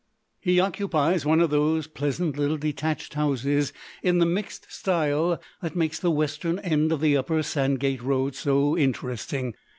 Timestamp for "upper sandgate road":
7.15-8.33